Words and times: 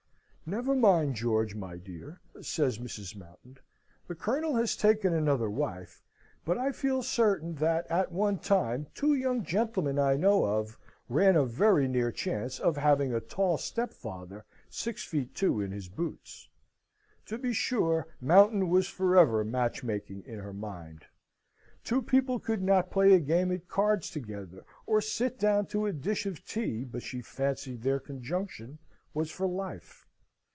"Never 0.43 0.75
mind, 0.75 1.15
George, 1.15 1.55
my 1.55 1.77
dear!" 1.77 2.19
says 2.41 2.77
Mrs. 2.77 3.15
Mountain. 3.15 3.59
"The 4.09 4.15
Colonel 4.15 4.53
has 4.57 4.75
taken 4.75 5.13
another 5.13 5.49
wife, 5.49 6.03
but 6.43 6.57
I 6.57 6.73
feel 6.73 7.01
certain 7.03 7.55
that 7.55 7.89
at 7.89 8.11
one 8.11 8.37
time 8.37 8.87
two 8.93 9.13
young 9.13 9.45
gentlemen 9.45 9.97
I 9.97 10.17
know 10.17 10.43
of 10.43 10.77
ran 11.07 11.37
a 11.37 11.45
very 11.45 11.87
near 11.87 12.11
chance 12.11 12.59
of 12.59 12.75
having 12.75 13.13
a 13.13 13.21
tall 13.21 13.57
stepfather 13.57 14.43
six 14.69 15.05
feet 15.05 15.33
two 15.33 15.61
in 15.61 15.71
his 15.71 15.87
boots." 15.87 16.49
To 17.27 17.37
be 17.37 17.53
sure, 17.53 18.07
Mountain 18.19 18.67
was 18.67 18.89
for 18.89 19.15
ever 19.17 19.45
match 19.45 19.85
making 19.85 20.21
in 20.25 20.39
her 20.39 20.51
mind. 20.53 21.05
Two 21.85 22.01
people 22.01 22.39
could 22.41 22.61
not 22.61 22.91
play 22.91 23.13
a 23.13 23.19
game 23.21 23.53
at 23.53 23.69
cards 23.69 24.09
together, 24.09 24.65
or 24.85 24.99
sit 24.99 25.39
down 25.39 25.67
to 25.67 25.85
a 25.85 25.93
dish 25.93 26.25
of 26.25 26.43
tea, 26.43 26.83
but 26.83 27.03
she 27.03 27.21
fancied 27.21 27.83
their 27.83 28.01
conjunction 28.01 28.79
was 29.13 29.31
for 29.31 29.47
life. 29.47 30.05